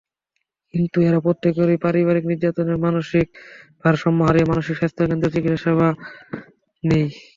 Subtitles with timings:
[0.73, 3.27] কিন্তু এরা প্রত্যেকেই পারিবারিক নির্যাতনে মানসিক
[3.83, 5.87] ভারসাম্য হারিয়ে মানসিক স্বাস্থ্যকেন্দ্রে চিকিৎসাসেবা
[6.83, 7.09] নেয়।